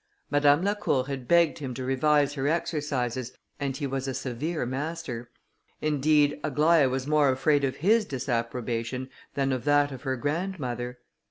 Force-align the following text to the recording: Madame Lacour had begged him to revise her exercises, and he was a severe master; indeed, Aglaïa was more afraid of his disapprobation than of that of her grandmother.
Madame 0.31 0.63
Lacour 0.63 1.05
had 1.05 1.27
begged 1.27 1.59
him 1.59 1.75
to 1.75 1.85
revise 1.85 2.33
her 2.33 2.47
exercises, 2.47 3.33
and 3.59 3.77
he 3.77 3.85
was 3.85 4.07
a 4.07 4.15
severe 4.15 4.65
master; 4.65 5.29
indeed, 5.79 6.39
Aglaïa 6.43 6.89
was 6.89 7.05
more 7.05 7.29
afraid 7.29 7.63
of 7.63 7.75
his 7.75 8.03
disapprobation 8.05 9.11
than 9.35 9.51
of 9.51 9.63
that 9.63 9.91
of 9.91 10.01
her 10.01 10.15
grandmother. 10.15 10.97